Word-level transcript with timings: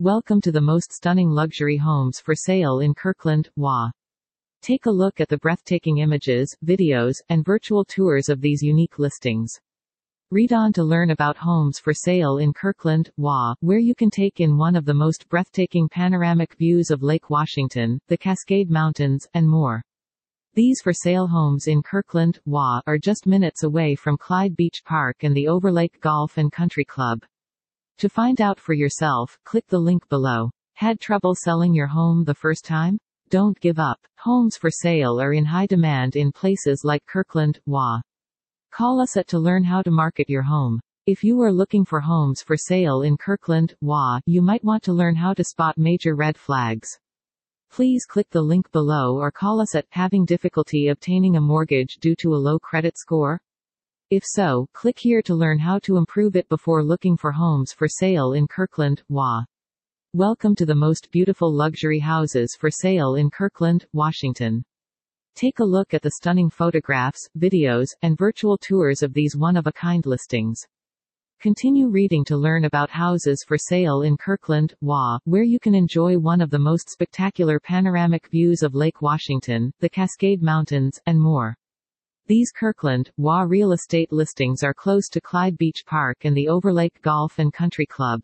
Welcome 0.00 0.40
to 0.42 0.52
the 0.52 0.60
most 0.60 0.92
stunning 0.92 1.28
luxury 1.28 1.76
homes 1.76 2.20
for 2.20 2.36
sale 2.36 2.78
in 2.78 2.94
Kirkland, 2.94 3.50
WA. 3.56 3.90
Take 4.62 4.86
a 4.86 4.92
look 4.92 5.20
at 5.20 5.28
the 5.28 5.38
breathtaking 5.38 5.98
images, 5.98 6.56
videos, 6.64 7.16
and 7.30 7.44
virtual 7.44 7.84
tours 7.84 8.28
of 8.28 8.40
these 8.40 8.62
unique 8.62 9.00
listings. 9.00 9.58
Read 10.30 10.52
on 10.52 10.72
to 10.74 10.84
learn 10.84 11.10
about 11.10 11.38
homes 11.38 11.80
for 11.80 11.92
sale 11.92 12.38
in 12.38 12.52
Kirkland, 12.52 13.10
WA, 13.16 13.56
where 13.58 13.80
you 13.80 13.92
can 13.92 14.08
take 14.08 14.38
in 14.38 14.56
one 14.56 14.76
of 14.76 14.84
the 14.84 14.94
most 14.94 15.28
breathtaking 15.28 15.88
panoramic 15.88 16.54
views 16.54 16.92
of 16.92 17.02
Lake 17.02 17.28
Washington, 17.28 17.98
the 18.06 18.16
Cascade 18.16 18.70
Mountains, 18.70 19.26
and 19.34 19.48
more. 19.48 19.82
These 20.54 20.80
for 20.80 20.92
sale 20.92 21.26
homes 21.26 21.66
in 21.66 21.82
Kirkland, 21.82 22.38
WA, 22.46 22.80
are 22.86 22.98
just 22.98 23.26
minutes 23.26 23.64
away 23.64 23.96
from 23.96 24.16
Clyde 24.16 24.54
Beach 24.54 24.80
Park 24.84 25.24
and 25.24 25.36
the 25.36 25.48
Overlake 25.48 26.00
Golf 26.00 26.38
and 26.38 26.52
Country 26.52 26.84
Club. 26.84 27.24
To 27.98 28.08
find 28.08 28.40
out 28.40 28.60
for 28.60 28.74
yourself, 28.74 29.36
click 29.42 29.66
the 29.66 29.80
link 29.80 30.08
below. 30.08 30.50
Had 30.74 31.00
trouble 31.00 31.34
selling 31.34 31.74
your 31.74 31.88
home 31.88 32.22
the 32.22 32.34
first 32.34 32.64
time? 32.64 32.96
Don't 33.28 33.58
give 33.58 33.80
up. 33.80 33.98
Homes 34.18 34.56
for 34.56 34.70
sale 34.70 35.20
are 35.20 35.32
in 35.32 35.44
high 35.44 35.66
demand 35.66 36.14
in 36.14 36.30
places 36.30 36.82
like 36.84 37.04
Kirkland, 37.06 37.58
WA. 37.66 38.00
Call 38.70 39.00
us 39.00 39.16
at 39.16 39.26
to 39.28 39.40
learn 39.40 39.64
how 39.64 39.82
to 39.82 39.90
market 39.90 40.30
your 40.30 40.42
home. 40.42 40.78
If 41.06 41.24
you 41.24 41.42
are 41.42 41.52
looking 41.52 41.84
for 41.84 41.98
homes 41.98 42.40
for 42.40 42.56
sale 42.56 43.02
in 43.02 43.16
Kirkland, 43.16 43.74
WA, 43.80 44.20
you 44.26 44.42
might 44.42 44.62
want 44.62 44.84
to 44.84 44.92
learn 44.92 45.16
how 45.16 45.34
to 45.34 45.42
spot 45.42 45.76
major 45.76 46.14
red 46.14 46.38
flags. 46.38 47.00
Please 47.68 48.06
click 48.06 48.30
the 48.30 48.42
link 48.42 48.70
below 48.70 49.16
or 49.16 49.32
call 49.32 49.60
us 49.60 49.74
at 49.74 49.86
having 49.90 50.24
difficulty 50.24 50.86
obtaining 50.86 51.34
a 51.34 51.40
mortgage 51.40 51.96
due 51.96 52.14
to 52.20 52.32
a 52.32 52.36
low 52.36 52.60
credit 52.60 52.96
score? 52.96 53.40
If 54.10 54.22
so, 54.24 54.68
click 54.72 54.98
here 54.98 55.20
to 55.20 55.34
learn 55.34 55.58
how 55.58 55.80
to 55.80 55.98
improve 55.98 56.34
it 56.34 56.48
before 56.48 56.82
looking 56.82 57.14
for 57.14 57.30
homes 57.30 57.74
for 57.74 57.86
sale 57.86 58.32
in 58.32 58.46
Kirkland, 58.46 59.02
WA. 59.10 59.44
Welcome 60.14 60.54
to 60.54 60.64
the 60.64 60.74
most 60.74 61.10
beautiful 61.10 61.52
luxury 61.52 61.98
houses 61.98 62.56
for 62.58 62.70
sale 62.70 63.16
in 63.16 63.28
Kirkland, 63.28 63.84
Washington. 63.92 64.64
Take 65.34 65.58
a 65.58 65.64
look 65.64 65.92
at 65.92 66.00
the 66.00 66.12
stunning 66.12 66.48
photographs, 66.48 67.28
videos, 67.38 67.88
and 68.00 68.16
virtual 68.16 68.56
tours 68.56 69.02
of 69.02 69.12
these 69.12 69.36
one-of-a-kind 69.36 70.06
listings. 70.06 70.58
Continue 71.38 71.90
reading 71.90 72.24
to 72.24 72.36
learn 72.38 72.64
about 72.64 72.88
houses 72.88 73.44
for 73.46 73.58
sale 73.58 74.00
in 74.00 74.16
Kirkland, 74.16 74.72
WA, 74.80 75.18
where 75.24 75.42
you 75.42 75.60
can 75.60 75.74
enjoy 75.74 76.16
one 76.16 76.40
of 76.40 76.48
the 76.48 76.58
most 76.58 76.88
spectacular 76.88 77.60
panoramic 77.60 78.30
views 78.30 78.62
of 78.62 78.74
Lake 78.74 79.02
Washington, 79.02 79.70
the 79.80 79.90
Cascade 79.90 80.40
Mountains, 80.40 80.98
and 81.04 81.20
more. 81.20 81.54
These 82.28 82.52
Kirkland, 82.52 83.10
WA 83.16 83.40
real 83.40 83.72
estate 83.72 84.12
listings 84.12 84.62
are 84.62 84.74
close 84.74 85.08
to 85.08 85.20
Clyde 85.20 85.56
Beach 85.56 85.82
Park 85.86 86.26
and 86.26 86.36
the 86.36 86.46
Overlake 86.46 87.00
Golf 87.00 87.38
and 87.38 87.50
Country 87.50 87.86
Club. 87.86 88.20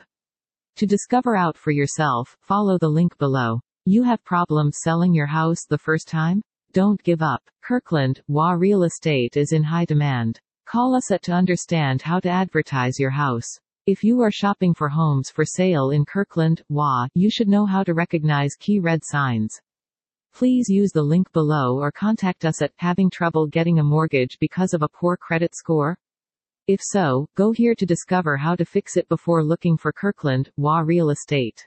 To 0.77 0.85
discover 0.85 1.35
out 1.37 1.57
for 1.57 1.71
yourself, 1.71 2.37
follow 2.43 2.77
the 2.77 2.91
link 2.91 3.17
below. 3.17 3.61
You 3.87 4.03
have 4.03 4.23
problems 4.23 4.81
selling 4.83 5.15
your 5.15 5.29
house 5.29 5.65
the 5.65 5.79
first 5.79 6.07
time? 6.07 6.43
Don't 6.73 7.03
give 7.03 7.23
up. 7.23 7.43
Kirkland, 7.63 8.21
WA 8.29 8.53
real 8.53 8.83
estate 8.83 9.39
is 9.39 9.53
in 9.53 9.63
high 9.63 9.87
demand. 9.87 10.39
Call 10.67 10.95
us 10.95 11.11
at 11.11 11.23
to 11.23 11.33
understand 11.33 12.03
how 12.03 12.21
to 12.21 12.29
advertise 12.29 13.01
your 13.01 13.09
house. 13.09 13.59
If 13.87 14.05
you 14.05 14.21
are 14.21 14.31
shopping 14.31 14.75
for 14.75 14.91
homes 14.91 15.31
for 15.31 15.47
sale 15.47 15.93
in 15.93 16.05
Kirkland, 16.05 16.63
WA, 16.69 17.07
you 17.15 17.31
should 17.31 17.49
know 17.49 17.65
how 17.65 17.83
to 17.83 17.95
recognize 17.95 18.55
key 18.55 18.81
red 18.81 19.01
signs. 19.03 19.59
Please 20.35 20.69
use 20.69 20.91
the 20.91 21.03
link 21.03 21.31
below 21.33 21.79
or 21.79 21.93
contact 21.93 22.45
us 22.45 22.61
at 22.61 22.73
having 22.79 23.09
trouble 23.09 23.47
getting 23.47 23.79
a 23.79 23.85
mortgage 23.85 24.37
because 24.41 24.75
of 24.75 24.83
a 24.83 24.89
poor 24.89 25.17
credit 25.17 25.55
score? 25.55 25.97
If 26.67 26.81
so, 26.83 27.29
go 27.37 27.53
here 27.53 27.77
to 27.77 27.87
discover 27.87 28.37
how 28.37 28.57
to 28.57 28.65
fix 28.65 28.97
it 28.97 29.09
before 29.09 29.45
looking 29.45 29.77
for 29.77 29.93
Kirkland, 29.93 30.51
WA 30.57 30.81
real 30.81 31.11
estate. 31.11 31.65